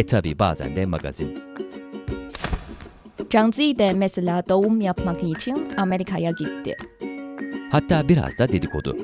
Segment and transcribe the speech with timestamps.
[0.00, 1.38] E tabi bazen de magazin.
[3.32, 6.76] Zhang Zi de mesela doğum yapmak için Amerika'ya gitti.
[7.72, 8.96] Hatta biraz da dedikodu.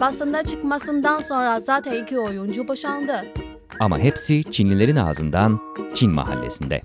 [0.00, 3.24] Basında çıkmasından sonra zaten iki oyuncu boşandı.
[3.80, 5.60] Ama hepsi Çinlilerin ağzından
[5.94, 6.82] Çin mahallesinde.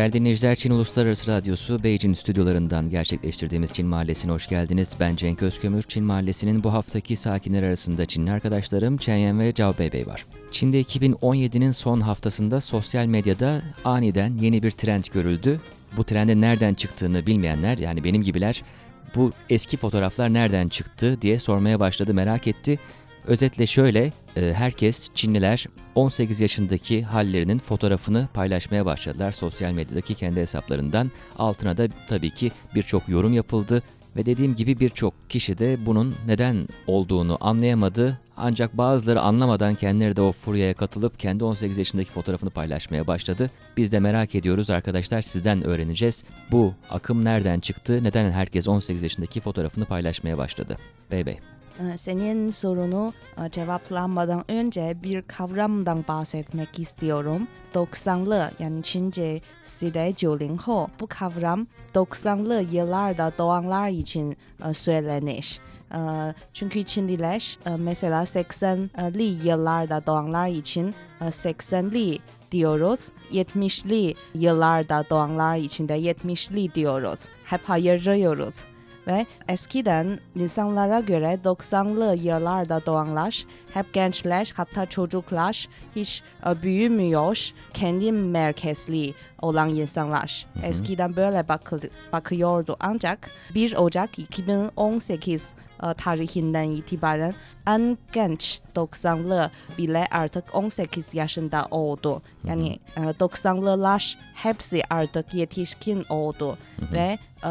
[0.00, 4.94] Değerli dinleyiciler, Çin Uluslararası Radyosu Beijing stüdyolarından gerçekleştirdiğimiz Çin Mahallesi'ne hoş geldiniz.
[5.00, 5.82] Ben Cenk Özkömür.
[5.82, 10.26] Çin Mahallesi'nin bu haftaki sakinler arasında Çinli arkadaşlarım Chen Yan ve Zhao Beibei var.
[10.50, 15.60] Çin'de 2017'nin son haftasında sosyal medyada aniden yeni bir trend görüldü.
[15.96, 18.62] Bu trendin nereden çıktığını bilmeyenler yani benim gibiler
[19.14, 22.78] bu eski fotoğraflar nereden çıktı diye sormaya başladı, merak etti.
[23.26, 31.10] Özetle şöyle, e, herkes Çinliler 18 yaşındaki hallerinin fotoğrafını paylaşmaya başladılar sosyal medyadaki kendi hesaplarından.
[31.38, 33.82] Altına da tabii ki birçok yorum yapıldı
[34.16, 38.18] ve dediğim gibi birçok kişi de bunun neden olduğunu anlayamadı.
[38.36, 43.50] Ancak bazıları anlamadan kendileri de o furyaya katılıp kendi 18 yaşındaki fotoğrafını paylaşmaya başladı.
[43.76, 46.24] Biz de merak ediyoruz arkadaşlar sizden öğreneceğiz.
[46.50, 48.04] Bu akım nereden çıktı?
[48.04, 50.78] Neden herkes 18 yaşındaki fotoğrafını paylaşmaya başladı?
[51.12, 51.38] Bey bey.
[51.80, 53.12] Ee, Senin sorunu
[53.46, 57.48] e, cevaplanmadan önce bir kavramdan bahsetmek istiyorum.
[57.74, 64.36] 90'lı yani Çincesi 90 bu kavram 90'lı yıllarda doğanlar için
[64.70, 65.60] e, söylenir.
[65.92, 65.98] E,
[66.52, 72.18] Çünkü Çinliler mesela 80'li yıllarda doğanlar için e, 80'li
[72.52, 73.08] diyoruz.
[73.32, 77.20] 70'li yıllarda doğanlar için de 70'li diyoruz.
[77.44, 78.64] Hep ayırıyoruz.
[79.10, 88.12] Ve eskiden insanlara göre 90'lı yıllarda doğanlar, hep gençler hatta çocuklar hiç e, büyümüyor, kendi
[88.12, 90.46] merkezli olan insanlar.
[90.62, 97.34] Eskiden böyle bakıl- bakıyordu ancak 1 Ocak 2018 e, tarihinden itibaren
[97.66, 102.22] en genç 90'lı bile artık 18 yaşında oldu.
[102.44, 106.58] Yani e, 90'lılar hepsi artık yetişkin oldu
[106.92, 107.50] ve e,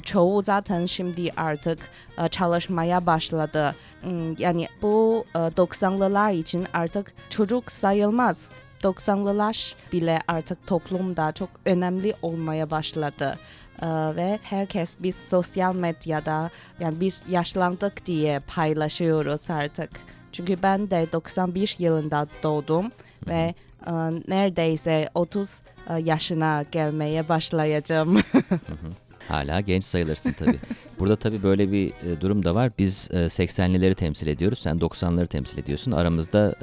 [0.00, 1.78] çoğu zaten şimdi artık
[2.24, 3.74] e, çalışmaya başladı.
[4.02, 8.50] Hmm, Yani bu e, 90'lılar için artık çocuk sayılmaz.
[8.82, 13.38] 90'lılar bile artık toplumda çok önemli olmaya başladı.
[13.82, 13.86] Ee,
[14.16, 19.90] ve herkes biz sosyal medyada yani biz yaşlandık diye paylaşıyoruz artık.
[20.32, 22.90] Çünkü ben de 91 yılında doğdum
[23.28, 23.54] ve
[23.86, 23.92] e,
[24.28, 28.18] neredeyse 30 e, yaşına gelmeye başlayacağım.
[29.28, 30.58] Hala genç sayılırsın tabii.
[30.98, 32.70] Burada tabii böyle bir e, durum da var.
[32.78, 34.58] Biz e, 80'lileri temsil ediyoruz.
[34.58, 35.92] Sen 90'ları temsil ediyorsun.
[35.92, 36.54] Aramızda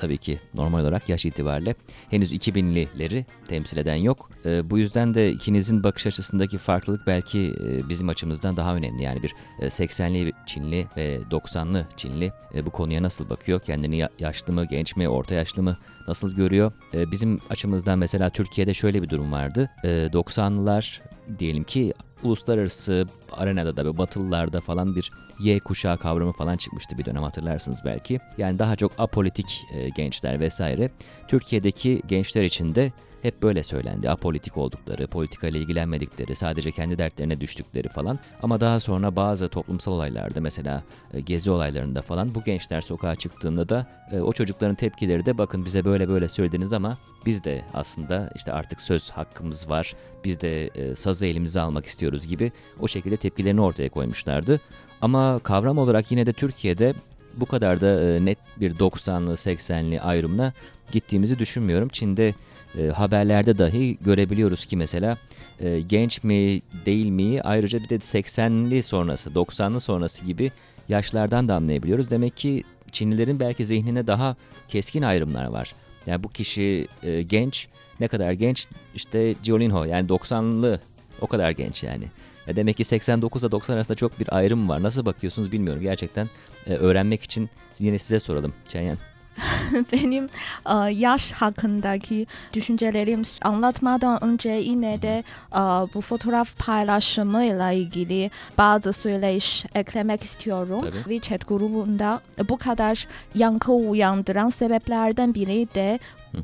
[0.00, 1.74] tabii ki normal olarak yaş itibariyle
[2.10, 4.30] henüz 2000'lileri temsil eden yok.
[4.46, 9.02] E, bu yüzden de ikinizin bakış açısındaki farklılık belki e, bizim açımızdan daha önemli.
[9.02, 13.60] Yani bir e, 80'li Çinli ve 90'lı Çinli e, bu konuya nasıl bakıyor?
[13.60, 15.76] Kendini ya- yaşlı mı, genç mi, orta yaşlı mı
[16.08, 16.72] nasıl görüyor?
[16.94, 19.70] E, bizim açımızdan mesela Türkiye'de şöyle bir durum vardı.
[19.84, 21.00] E, 90'lılar
[21.38, 21.94] diyelim ki
[22.24, 25.10] uluslararası arenada da batılılarda falan bir
[25.40, 28.20] Y kuşağı kavramı falan çıkmıştı bir dönem hatırlarsınız belki.
[28.38, 30.90] Yani daha çok apolitik e, gençler vesaire.
[31.28, 32.92] Türkiye'deki gençler için de
[33.22, 34.10] hep böyle söylendi.
[34.10, 38.18] Apolitik oldukları, politikayla ilgilenmedikleri, sadece kendi dertlerine düştükleri falan.
[38.42, 40.82] Ama daha sonra bazı toplumsal olaylarda mesela
[41.14, 45.64] e, gezi olaylarında falan bu gençler sokağa çıktığında da e, o çocukların tepkileri de bakın
[45.64, 49.94] bize böyle böyle söylediniz ama biz de aslında işte artık söz hakkımız var.
[50.24, 54.60] Biz de e, sazı elimize almak istiyoruz gibi o şekilde tepkilerini ortaya koymuşlardı.
[55.02, 56.94] Ama kavram olarak yine de Türkiye'de
[57.36, 60.52] bu kadar da e, net bir 90'lı 80'li ayrımına
[60.92, 61.88] gittiğimizi düşünmüyorum.
[61.88, 62.34] Çin'de
[62.78, 65.18] e, haberlerde dahi görebiliyoruz ki mesela
[65.60, 70.52] e, genç mi değil mi ayrıca bir de 80'li sonrası 90'lı sonrası gibi
[70.88, 72.10] yaşlardan da anlayabiliyoruz.
[72.10, 74.36] Demek ki Çinlilerin belki zihnine daha
[74.68, 75.74] keskin ayrımlar var.
[76.06, 77.68] Yani bu kişi e, genç
[78.00, 80.80] ne kadar genç işte Jiolinho yani 90'lı
[81.20, 82.04] o kadar genç yani.
[82.46, 84.82] E, demek ki 89 ile 90 arasında çok bir ayrım var.
[84.82, 85.82] Nasıl bakıyorsunuz bilmiyorum.
[85.82, 86.28] Gerçekten
[86.76, 88.98] öğrenmek için yine size soralım Çenyen.
[89.92, 90.28] benim
[90.68, 95.58] e, yaş hakkındaki düşüncelerim anlatmadan önce yine de e,
[95.94, 100.80] bu fotoğraf paylaşımıyla ilgili bazı söyleyiş eklemek istiyorum.
[100.80, 100.96] Tabii.
[101.18, 105.98] WeChat grubunda bu kadar yankı uyandıran sebeplerden biri de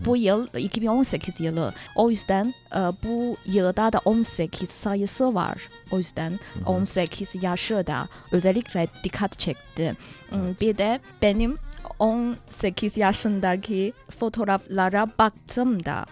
[0.07, 1.73] bu yıl 2018 yılı.
[1.95, 5.57] O yüzden e, bu yılda da 18 sayısı var.
[5.91, 9.97] O yüzden 18 yaşı da özellikle dikkat çekti.
[10.31, 11.57] Hmm, Bir de benim
[11.99, 16.07] 18 yaşındaki fotoğraflara baktığımda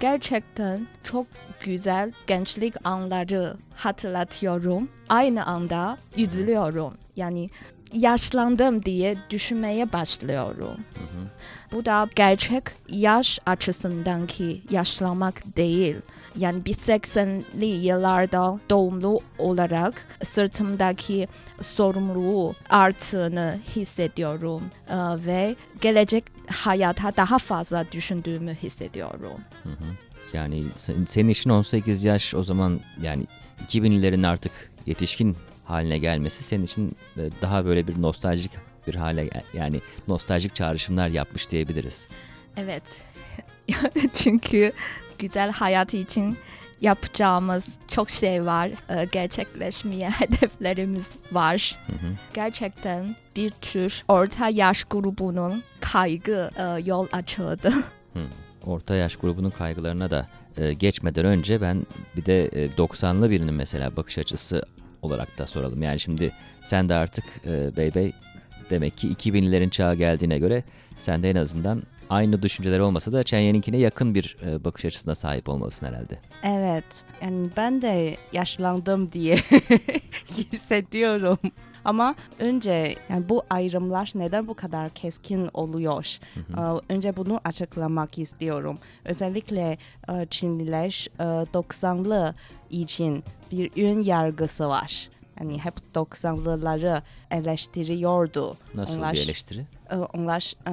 [0.00, 1.26] gerçekten çok
[1.64, 4.88] güzel gençlik anları hatırlatıyorum.
[5.08, 6.94] Aynı anda üzülüyorum.
[7.16, 7.50] Yani
[7.92, 10.76] yaşlandım diye düşünmeye başlıyorum.
[11.72, 15.96] Bu da gerçek yaş açısından ki yaşlanmak değil.
[16.36, 21.28] Yani bir 80'li yıllarda doğumlu olarak sırtımdaki
[21.60, 24.94] sorumluluğu arttığını hissediyorum Ee,
[25.26, 29.40] ve gelecek hayata daha fazla düşündüğümü hissediyorum.
[30.32, 33.26] Yani sen- senin için 18 yaş o zaman yani
[33.68, 34.52] 2000'lerin artık
[34.86, 38.52] yetişkin haline gelmesi senin için e, daha böyle bir nostaljik
[38.90, 42.06] bir hale yani nostaljik çağrışımlar yapmış diyebiliriz.
[42.56, 42.82] Evet.
[44.14, 44.72] Çünkü
[45.18, 46.38] güzel hayat için
[46.80, 48.70] yapacağımız çok şey var.
[48.88, 51.76] Ee, Gerçekleşmeye hedeflerimiz var.
[52.34, 57.72] Gerçekten bir tür orta yaş grubunun kaygı e, yol açıldı.
[58.64, 63.96] Orta yaş grubunun kaygılarına da e, geçmeden önce ben bir de e, 90'lı birinin mesela
[63.96, 64.62] bakış açısı
[65.02, 65.82] olarak da soralım.
[65.82, 66.32] Yani şimdi
[66.64, 68.12] sen de artık e, bey bey
[68.70, 70.64] demek ki 2000'lerin çağı geldiğine göre
[70.98, 75.48] sen de en azından aynı düşünceler olmasa da Chenye'ninkine yakın bir e, bakış açısına sahip
[75.48, 76.18] olmalısın herhalde.
[76.42, 77.04] Evet.
[77.22, 79.36] Yani ben de yaşlandım diye
[80.26, 81.38] hissediyorum.
[81.84, 86.18] Ama önce yani bu ayrımlar neden bu kadar keskin oluyor?
[86.36, 88.78] Ee, Önce bunu açıklamak istiyorum.
[89.04, 89.78] Özellikle
[90.08, 92.34] e, Çinliler e, 90'lı
[92.70, 95.08] için bir ön yargısı var.
[95.40, 98.56] Yani hep 90'lıları eleştiriyordu.
[98.74, 99.66] Nasıl Onlar- bir eleştiri?
[99.90, 100.72] e, onlar e,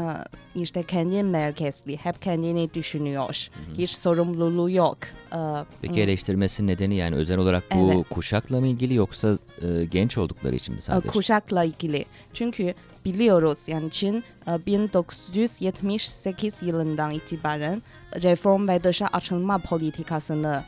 [0.61, 3.47] işte kendi merkezli, hep kendini düşünüyor.
[3.77, 4.97] Hiç sorumluluğu yok.
[5.33, 5.37] E,
[5.81, 8.09] Peki eleştirmesinin nedeni yani özel olarak bu Evet.
[8.09, 11.07] kuşakla mı ilgili yoksa e, genç oldukları için mi e, sadece?
[11.09, 12.05] kuşakla ilgili.
[12.33, 12.73] Çünkü
[13.05, 17.81] biliyoruz yani Çin e, 1978 yılından itibaren
[18.21, 20.63] reform ve dışa açılma politikasını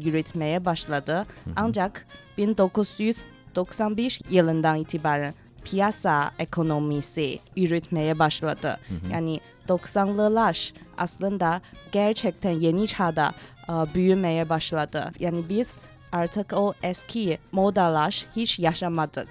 [0.00, 1.26] yürütmeye başladı.
[1.56, 2.06] Ancak
[3.56, 5.34] 1991 yılından itibaren
[5.64, 8.78] piyasa ekonomisi yürütmeye başladı.
[9.12, 11.60] Yani 90'lılar aslında
[11.92, 13.32] gerçekten yeni çağda
[13.68, 15.12] e, büyümeye başladı.
[15.20, 15.78] Yani biz
[16.12, 19.28] artık o eski modalar hiç yaşamadık.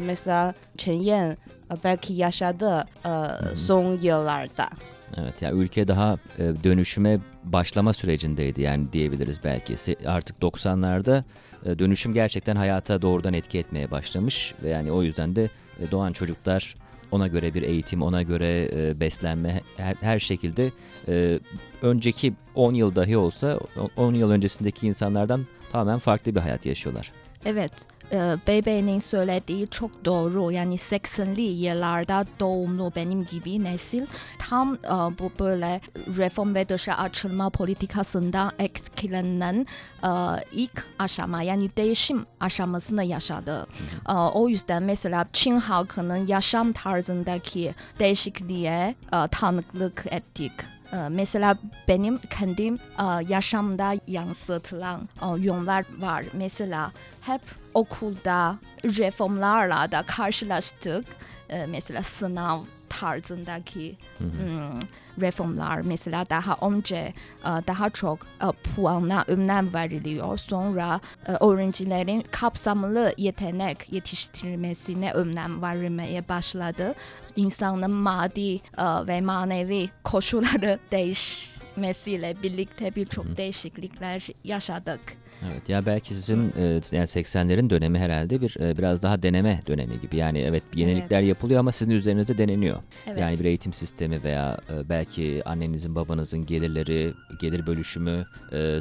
[0.00, 1.36] Mesela Chen Yan e,
[1.84, 3.10] belki yaşadı e,
[3.56, 4.68] son yıllarda.
[5.16, 9.76] Evet ya ülke daha dönüşüme başlama sürecindeydi yani diyebiliriz belki.
[10.06, 11.24] Artık 90'larda e,
[11.64, 15.48] dönüşüm gerçekten hayata doğrudan etki etmeye başlamış ve yani o yüzden de
[15.80, 16.74] e, doğan çocuklar
[17.10, 20.70] ona göre bir eğitim, ona göre e, beslenme her, her şekilde
[21.08, 21.38] e,
[21.82, 27.12] önceki 10 yıl dahi olsa o- 10 yıl öncesindeki insanlardan tamamen farklı bir hayat yaşıyorlar.
[27.44, 27.72] Evet,
[28.12, 30.52] e, Beybe'nin söylediği çok doğru.
[30.52, 34.06] Yani 80'li yıllarda doğumlu benim gibi nesil
[34.38, 35.80] tam e, bu böyle
[36.16, 39.66] reform ve dışa açılma politikasından etkilenen
[40.02, 40.10] e,
[40.52, 43.66] ilk aşama yani değişim aşamasını yaşadı.
[44.08, 50.52] E, o yüzden mesela Çin halkının yaşam tarzındaki değişikliğe e, tanıklık ettik.
[50.92, 51.56] Ee, Mesela
[51.88, 56.24] benim kendim e, yaşamda yansıtılan e, yönler var.
[56.32, 57.40] Mesela hep
[57.74, 61.06] okulda reformlarla da karşılaştık.
[61.50, 64.80] Ee, Mesela sınav tarzındaki hmm,
[65.20, 68.18] reformlar mesela daha önce daha çok
[68.62, 70.38] puana önem veriliyor.
[70.38, 76.94] Sonra öğrencilerin kapsamlı yetenek yetiştirilmesine önem verilmeye başladı.
[77.36, 78.60] İnsanın maddi
[79.08, 85.19] ve manevi koşulları değişmesiyle birlikte birçok değişiklikler yaşadık.
[85.46, 90.00] Evet ya belki sizin e, yani 80'lerin dönemi herhalde bir e, biraz daha deneme dönemi
[90.00, 90.16] gibi.
[90.16, 91.28] Yani evet yenilikler Evet.
[91.28, 92.78] yapılıyor ama sizin üzerinizde deneniyor.
[93.06, 93.20] Evet.
[93.20, 98.78] Yani bir eğitim sistemi veya e, belki annenizin babanızın gelirleri, gelir bölüşümü, e,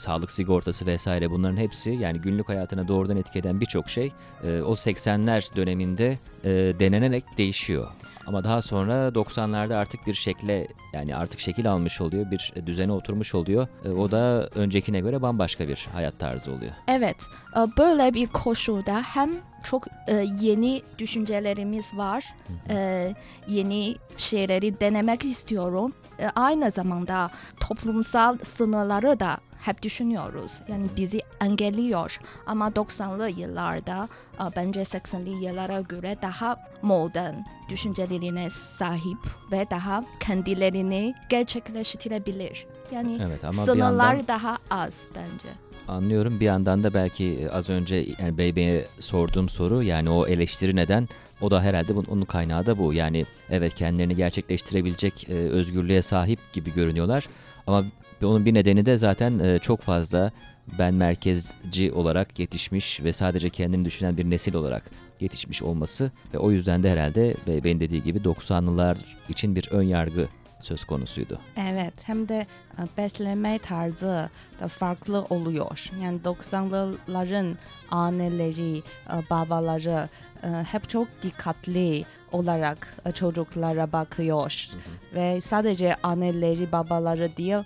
[0.00, 4.12] sağlık sigortası vesaire bunların hepsi yani günlük hayatına doğrudan etki eden birçok şey
[4.44, 7.88] e, o 80'ler döneminde e, denenerek değişiyor.
[8.26, 13.34] Ama daha sonra 90'larda artık bir şekle yani artık şekil almış oluyor, bir düzene oturmuş
[13.34, 13.68] oluyor.
[13.84, 16.72] E, o da öncekine göre bambaşka bir hayat tarzı oluyor.
[16.88, 17.26] Evet,
[17.56, 19.30] e, böyle bir koşulda hem
[19.62, 22.34] çok e, yeni düşüncelerimiz var,
[22.68, 23.14] e,
[23.48, 25.92] yeni şeyleri denemek istiyorum.
[26.34, 27.30] Aynı zamanda
[27.60, 30.52] toplumsal sınırları da hep düşünüyoruz.
[30.68, 32.20] Yani bizi engelliyor.
[32.46, 37.34] Ama 90'lı yıllarda e, bence 80'li yıllara göre daha modern
[37.68, 39.18] düşüncelerine sahip
[39.52, 42.66] ve daha kendilerini gerçekleştirebilir.
[42.92, 45.48] Yani Evet ama sınırlar yandan daha az bence.
[45.88, 50.76] anlıyorum bir yandan da belki e, az önce yani Beybe'ye sorduğum soru yani o eleştiri
[50.76, 51.08] neden
[51.40, 52.94] o da herhalde bunun, onun kaynağı da bu.
[52.94, 57.28] Yani evet kendilerini gerçekleştirebilecek e, özgürlüğe sahip gibi görünüyorlar
[57.66, 57.84] ama
[58.26, 60.32] onun bir nedeni de zaten e, çok fazla
[60.78, 66.50] ben merkezci olarak yetişmiş ve sadece kendini düşünen bir nesil olarak yetişmiş olması ve o
[66.50, 68.96] yüzden de herhalde ve benim dediği gibi 90'lılar
[69.28, 70.28] için bir ön yargı
[70.60, 71.38] söz konusuydu.
[71.56, 72.46] Evet, hem de
[72.78, 75.90] e, beslenme tarzı da farklı oluyor.
[76.02, 77.56] Yani 90'lıların
[77.90, 80.08] anneleri, e, babaları
[80.42, 84.68] e, hep çok dikkatli olarak çocuklara bakıyor.
[85.14, 87.64] Ve sadece anneleri, babaları değil,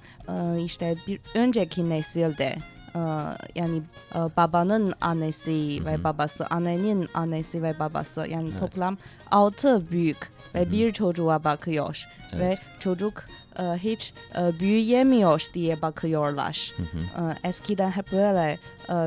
[0.64, 2.56] işte bir önceki nesilde
[3.54, 3.82] yani
[4.14, 8.60] e, babanın annesi Hı ve babası, annenin annesi ve babası yani Evet.
[8.60, 8.98] toplam
[9.30, 10.72] altı büyük ve Hı hı.
[10.72, 12.40] bir çocuğa bakıyor Evet.
[12.40, 13.24] ve çocuk
[13.58, 16.72] e, hiç e, büyüyemiyor diye bakıyorlar.
[16.76, 17.34] Hı hı.
[17.44, 18.58] Eskiden hep böyle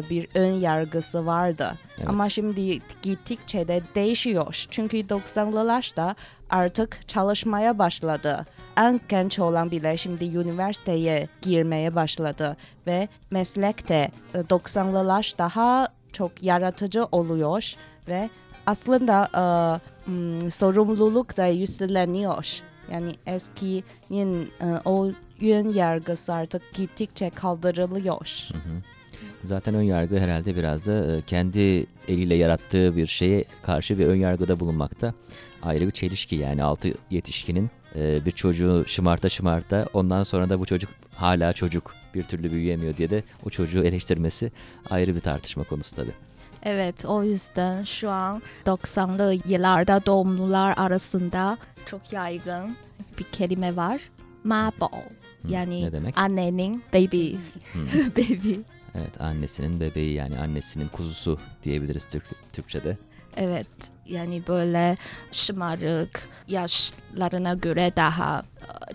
[0.10, 1.76] bir ön yargısı vardı.
[1.98, 2.10] Evet.
[2.10, 4.66] Ama şimdi gittikçe de değişiyor.
[4.70, 6.16] Çünkü 90'lılarda
[6.50, 8.46] artık çalışmaya başladı.
[8.78, 12.58] En genç olan bile şimdi üniversiteye girmeye başladı
[12.88, 17.76] ve meslekte e, 90'lılar daha çok yaratıcı oluyor
[18.08, 18.30] ve
[18.66, 22.62] aslında e, sorumluluk da üstleniyor.
[22.92, 28.48] Yani eskinin e, o yön yargısı artık gittikçe kaldırılıyor.
[28.52, 28.82] Hı hı.
[29.48, 34.16] Zaten ön yargı herhalde biraz da e, kendi eliyle yarattığı bir şeye karşı bir ön
[34.16, 35.14] yargıda bulunmakta.
[35.64, 40.66] Ayrı bir çelişki yani altı yetişkinin e, bir çocuğu şımarta şımarta ondan sonra da bu
[40.66, 44.52] çocuk hala çocuk bir türlü büyüyemiyor diye de o çocuğu eleştirmesi
[44.90, 46.14] ayrı bir tartışma konusu tabii.
[46.64, 52.76] Evet o yüzden şu an 90'lı yıllarda doğumlular arasında çok yaygın
[53.20, 54.02] bir kelime var.
[54.44, 54.90] Mabo.
[55.42, 56.18] Hı, Yani ne demek?
[56.18, 57.34] annenin baby.
[57.74, 57.80] Hı.
[58.18, 58.54] baby.
[58.98, 62.24] Evet annesinin bebeği yani annesinin kuzusu diyebiliriz Türk,
[62.54, 62.98] Türkçe'de.
[63.38, 63.68] Evet
[64.06, 64.98] yani böyle
[65.32, 68.42] şımarık yaşlarına göre daha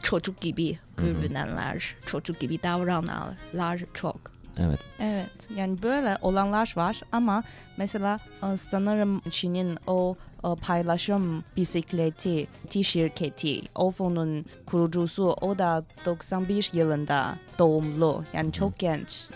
[0.03, 4.33] çocuk gibi görünenler, çocuk gibi davrananlar çok.
[4.59, 7.43] Evet Evet yani böyle olanlar var ama
[7.77, 8.21] mesela
[8.57, 10.17] sanırım Çin'in o
[10.61, 19.29] paylaşım bisikleti T şirketi OFO'nun kurucusu o da 91 yılında doğumlu yani çok genç.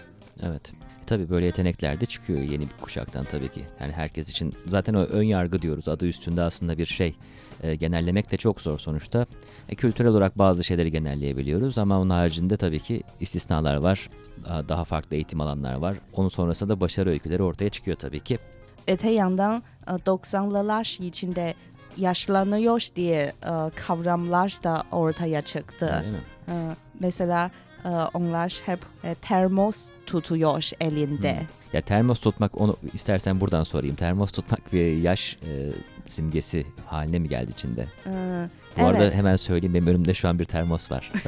[0.42, 0.72] Evet.
[1.06, 3.64] Tabii böyle yetenekler de çıkıyor yeni bir kuşaktan tabii ki.
[3.80, 5.88] Yani herkes için zaten o ön yargı diyoruz.
[5.88, 7.14] Adı üstünde aslında bir şey.
[7.62, 9.26] E, genellemek de çok zor sonuçta.
[9.68, 14.10] E, kültürel olarak bazı şeyleri genelleyebiliyoruz ama onun haricinde tabii ki istisnalar var.
[14.68, 15.94] Daha- farklı eğitim alanlar var.
[16.12, 18.38] Onun sonrasında da başarı öyküleri ortaya çıkıyor tabii ki.
[18.88, 21.54] Öte yandan e, 90'lılar içinde
[21.96, 26.00] yaşlanıyor diye e, kavramlar da ortaya çıktı.
[26.02, 26.20] Değil mi?
[26.48, 26.54] E,
[27.00, 27.50] mesela
[27.86, 31.42] e, onlar hep e, termos tutuyor elinde.
[31.72, 33.96] Ya termos tutmak onu istersen buradan sorayım.
[33.96, 35.50] Termos tutmak bir yaş e,
[36.06, 37.86] simgesi haline mi geldi içinde?
[38.06, 38.12] E,
[38.78, 39.14] Bu arada Evet.
[39.14, 41.12] hemen söyleyeyim benim önümde şu an bir termos var.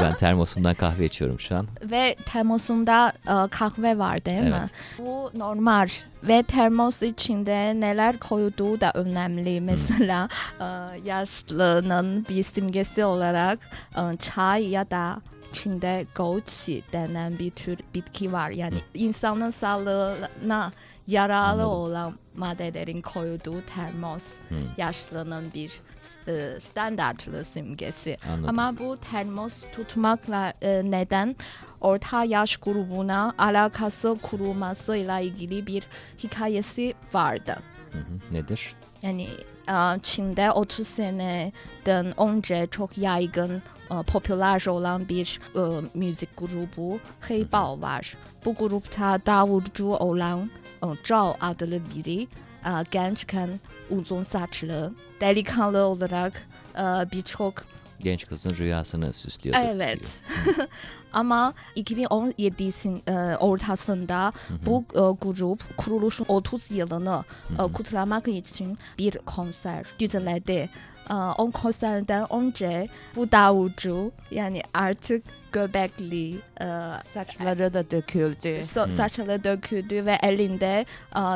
[0.00, 1.66] Ben, termosumdan kahve içiyorum şu an.
[1.82, 4.54] Ve termosunda e, kahve var değil mi?
[4.58, 4.70] Evet.
[4.98, 5.88] Bu normal
[6.22, 9.60] ve termos içinde neler koyduğu da önemli.
[9.60, 10.28] Mesela
[10.60, 10.64] e,
[11.04, 13.58] yaşlının bir simgesi olarak
[13.96, 15.20] e, çay ya da
[15.52, 18.50] Çin'de goji denen bir tür bitki var.
[18.50, 20.72] Yani insanın sağlığına
[21.06, 21.70] yararlı Anladım.
[21.70, 25.80] olan maddelerin koyduğu termos Hı, yaşlının bir
[26.28, 28.16] e, standartlı simgesi.
[28.28, 28.48] anladım.
[28.48, 31.36] Ama bu termos tutmakla e, neden
[31.80, 35.82] orta yaş grubuna alakası kurulmasıyla ilgili bir
[36.18, 37.56] hikayesi vardı.
[37.92, 38.74] Hı hı, Nedir?
[39.02, 39.26] Yani
[39.70, 45.60] e, Çin'de 30 seneden önce çok yaygın, e, popüler olan bir e,
[45.94, 48.16] müzik grubu Heybao var.
[48.44, 50.50] Bu grupta davulcu olan
[50.84, 52.22] e, Zhao adlı biri
[52.64, 53.48] e, gençken
[53.90, 57.54] uzun saçlı, delikanlı olarak e, birçok
[58.00, 59.60] genç kızın rüyasını süslüyordu.
[59.64, 60.20] Evet.
[61.12, 64.32] Ama 2017'sin e, ortasında
[64.66, 67.24] bu e, grup kuruluşun 30 yılını
[67.58, 70.70] e, kutlamak için bir konser düzenledi.
[71.10, 76.66] E, o konserden önce bu davulcu yani artık göbekli e,
[77.02, 78.48] Saçları da döküldü.
[78.48, 80.86] so- saçları döküldü ve elinde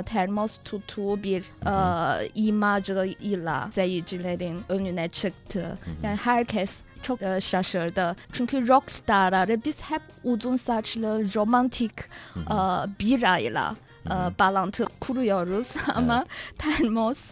[0.07, 5.79] termos tuttuğu bir e, imajıyla seyircilerin önüne çıktı.
[6.03, 6.71] Yani herkes
[7.03, 8.17] çok e, şaşırdı.
[8.33, 11.93] Çünkü rockstarları biz hep uzun saçlı, romantik
[12.37, 12.57] e,
[13.01, 13.75] birayla
[14.07, 16.25] e, bağlantı kuruyoruz ama
[16.59, 17.31] termos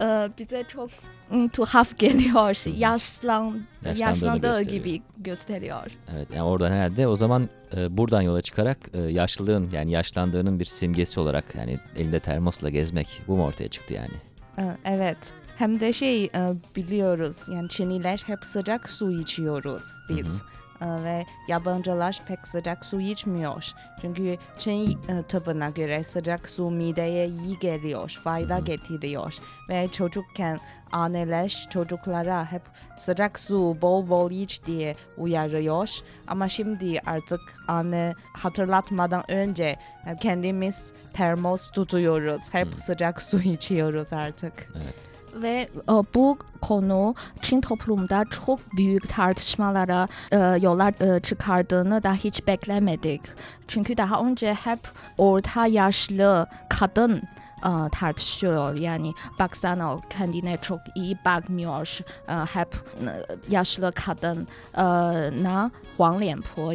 [0.00, 0.04] e,
[0.38, 0.90] bize çok
[1.32, 2.76] mm, tuhaf geliyor.
[2.78, 3.62] Yaşlan,
[3.96, 4.84] yaşlandığı gösteriyor.
[4.84, 5.86] gibi gösteriyor.
[6.16, 10.64] Evet yani oradan herhalde o zaman e, buradan yola çıkarak e, yaşlılığın yani yaşlandığının bir
[10.64, 14.14] simgesi olarak yani elinde termosla gezmek bu mu ortaya çıktı yani?
[14.58, 15.34] Ee, Evet.
[15.56, 16.30] Hem de şey e,
[16.76, 20.26] biliyoruz yani Çinliler hep sıcak su içiyoruz biz.
[20.36, 23.72] Ee, Ve yabancılar pek sıcak su içmiyor.
[24.00, 29.34] Çünkü Çin e, tıbbına göre sıcak su mideye iyi geliyor, fayda getiriyor.
[29.68, 30.60] Ve çocukken
[30.92, 32.62] anneler çocuklara hep
[32.96, 35.88] sıcak su bol bol iç diye uyarıyor.
[36.26, 42.54] Ama şimdi artık anne hatırlatmadan önce e, kendimiz termos tutuyoruz.
[42.54, 44.68] Hep sıcak su içiyoruz artık.
[45.34, 52.46] Ve e, bu konu Çin toplumda çok büyük tartışmalara e, yollar e, çıkardığını da hiç
[52.46, 53.22] beklemedik.
[53.68, 54.80] Çünkü daha önce hep
[55.18, 57.22] orta yaşlı kadın
[57.62, 58.76] e, tartışıyor.
[58.76, 61.98] Yani baksana kendine çok iyi bakmıyor.
[62.28, 63.10] E, hep e,
[63.48, 66.22] yaşlı kadın e, Huang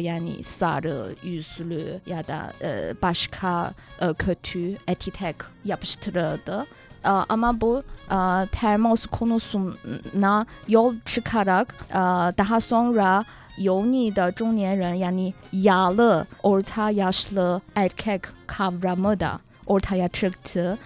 [0.00, 6.66] yani sarı yüzlü ya da e, başka e, kötü etiket yapıştırıldı
[7.04, 7.82] ama bu
[8.52, 11.74] termos konusuna yol çıkarak
[12.38, 13.24] daha sonra
[13.58, 20.78] Yoni de Zhongnianren yani yağlı orta yaşlı erkek kavramı da ortaya çıktı.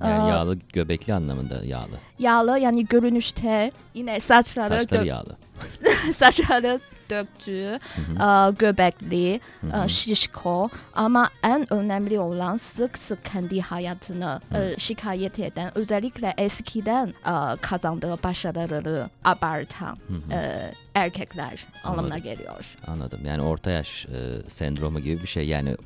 [0.00, 1.98] Yani yağlı göbekli anlamında yağlı.
[2.18, 5.36] Yağlı yani görünüşte yine saçları saçları yağlı.
[6.14, 7.78] saçları döktüğü,
[8.20, 9.40] e, göbekli,
[9.84, 17.06] e, şişko ama en önemli olan sık sık kendi hayatını e, şikayet eden özellikle eskiden
[17.08, 19.98] e, kazandığı başarıları abartan
[20.32, 22.22] e, erkekler anlamına Anladım.
[22.22, 22.76] geliyor.
[22.86, 23.20] Anladım.
[23.24, 25.48] Yani orta yaş e, sendromu gibi bir şey.
[25.48, 25.76] Yani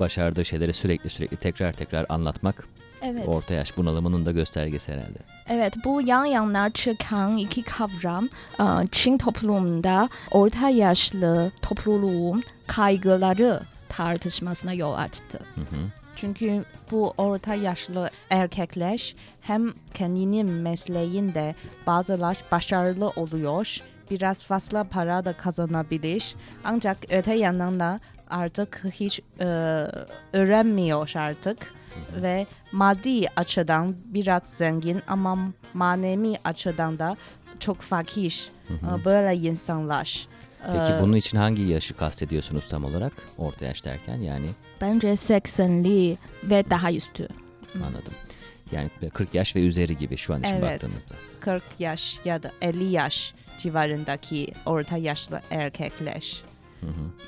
[0.00, 2.68] başardığı şeyleri sürekli sürekli tekrar tekrar anlatmak
[3.02, 3.28] Evet.
[3.28, 5.18] orta yaş bunalımının da göstergesi herhalde.
[5.48, 8.28] Evet, bu yan yana çıkan iki kavram
[8.60, 15.38] e, Çin toplumunda orta yaşlı topluluğun kaygıları tartışmasına yol açtı.
[15.54, 15.80] Hı hı.
[16.16, 21.54] Çünkü bu orta yaşlı erkekler hem kendinin mesleğinde
[21.86, 23.78] bazılar başarılı oluyor,
[24.10, 26.34] biraz fazla para da kazanabilir.
[26.64, 28.00] Ancak öte yandan da
[28.32, 29.44] artık hiç e,
[30.32, 31.74] öğrenmiyor artık
[32.22, 35.38] ve maddi açıdan biraz zengin ama
[35.74, 37.16] manevi açıdan da
[37.60, 40.26] çok fakir e, böyle insanlar.
[40.66, 43.12] Peki Ee, bunun için hangi yaşı kastediyorsunuz tam olarak?
[43.38, 44.46] Orta yaş derken yani
[44.80, 47.28] Bence 80'li ve daha üstü.
[47.76, 48.12] anladım.
[48.72, 50.62] Yani 40 yaş ve üzeri gibi şu an için Evet.
[50.62, 51.14] baktığımızda.
[51.40, 56.42] 40 yaş ya da 50 yaş civarındaki orta yaşlı erkekler.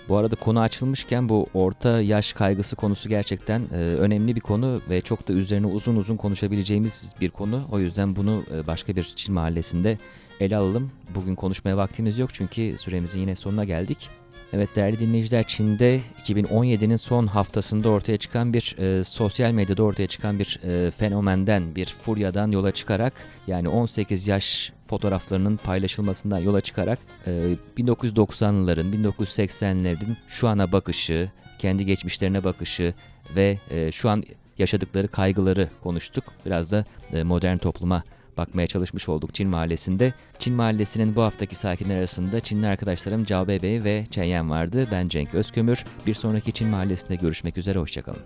[0.08, 5.00] Bu arada konu açılmışken bu orta yaş kaygısı konusu gerçekten e, önemli bir konu ve
[5.00, 7.62] çok da üzerine uzun uzun konuşabileceğimiz bir konu.
[7.72, 9.98] O yüzden bunu e, başka bir Çin mahallesinde
[10.40, 10.90] ele alalım.
[11.14, 14.10] Bugün konuşmaya vaktimiz yok çünkü süremizin yine sonuna geldik.
[14.52, 20.38] Evet değerli dinleyiciler Çin'de 2017'nin son haftasında ortaya çıkan bir e, sosyal medyada ortaya çıkan
[20.38, 23.12] bir e, fenomenden bir furyadan yola çıkarak
[23.46, 27.30] yani 18 yaş fotoğraflarının paylaşılmasından yola çıkarak e,
[27.78, 32.94] 1990'ların 1980'lerin şu ana bakışı, kendi geçmişlerine bakışı
[33.36, 34.24] ve e, şu an
[34.58, 36.24] yaşadıkları kaygıları konuştuk.
[36.46, 38.02] Biraz da e, modern topluma
[38.36, 40.14] bakmaya çalışmış olduk Çin Mahallesi'nde.
[40.38, 44.88] Çin Mahallesi'nin bu haftaki sakinler arasında Çinli arkadaşlarım Cao Bey ve Chen Yan vardı.
[44.92, 45.84] Ben Cenk Özkömür.
[46.06, 48.22] Bir sonraki Çin Mahallesi'nde görüşmek üzere, hoşçakalın.